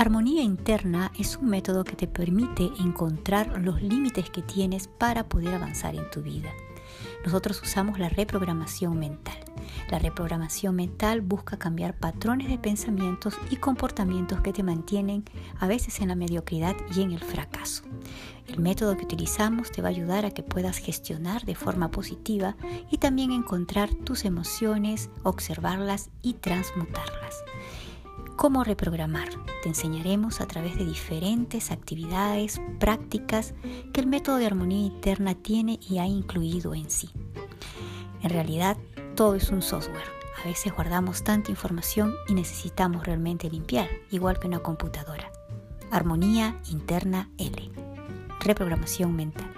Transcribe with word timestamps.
Armonía 0.00 0.42
interna 0.42 1.12
es 1.18 1.36
un 1.36 1.50
método 1.50 1.84
que 1.84 1.94
te 1.94 2.06
permite 2.06 2.70
encontrar 2.78 3.60
los 3.60 3.82
límites 3.82 4.30
que 4.30 4.40
tienes 4.40 4.88
para 4.88 5.28
poder 5.28 5.52
avanzar 5.52 5.94
en 5.94 6.10
tu 6.10 6.22
vida. 6.22 6.48
Nosotros 7.22 7.60
usamos 7.60 7.98
la 7.98 8.08
reprogramación 8.08 8.98
mental. 8.98 9.36
La 9.90 9.98
reprogramación 9.98 10.74
mental 10.74 11.20
busca 11.20 11.58
cambiar 11.58 11.98
patrones 11.98 12.48
de 12.48 12.56
pensamientos 12.56 13.36
y 13.50 13.56
comportamientos 13.56 14.40
que 14.40 14.54
te 14.54 14.62
mantienen 14.62 15.22
a 15.58 15.66
veces 15.66 16.00
en 16.00 16.08
la 16.08 16.14
mediocridad 16.14 16.76
y 16.96 17.02
en 17.02 17.12
el 17.12 17.20
fracaso. 17.20 17.82
El 18.48 18.58
método 18.58 18.96
que 18.96 19.04
utilizamos 19.04 19.70
te 19.70 19.82
va 19.82 19.88
a 19.88 19.90
ayudar 19.90 20.24
a 20.24 20.30
que 20.30 20.42
puedas 20.42 20.78
gestionar 20.78 21.44
de 21.44 21.54
forma 21.54 21.90
positiva 21.90 22.56
y 22.90 22.96
también 22.96 23.32
encontrar 23.32 23.94
tus 23.94 24.24
emociones, 24.24 25.10
observarlas 25.24 26.08
y 26.22 26.32
transmutarlas. 26.32 27.44
¿Cómo 28.40 28.64
reprogramar? 28.64 29.28
Te 29.62 29.68
enseñaremos 29.68 30.40
a 30.40 30.46
través 30.46 30.78
de 30.78 30.86
diferentes 30.86 31.70
actividades, 31.70 32.58
prácticas 32.78 33.52
que 33.92 34.00
el 34.00 34.06
método 34.06 34.36
de 34.36 34.46
armonía 34.46 34.86
interna 34.86 35.34
tiene 35.34 35.78
y 35.86 35.98
ha 35.98 36.06
incluido 36.06 36.74
en 36.74 36.88
sí. 36.90 37.10
En 38.22 38.30
realidad, 38.30 38.78
todo 39.14 39.34
es 39.34 39.50
un 39.50 39.60
software. 39.60 40.06
A 40.42 40.48
veces 40.48 40.74
guardamos 40.74 41.22
tanta 41.22 41.50
información 41.50 42.14
y 42.28 42.32
necesitamos 42.32 43.04
realmente 43.04 43.50
limpiar, 43.50 43.90
igual 44.10 44.38
que 44.40 44.46
una 44.46 44.60
computadora. 44.60 45.30
Armonía 45.90 46.58
interna 46.70 47.28
L. 47.36 47.70
Reprogramación 48.40 49.14
mental. 49.14 49.52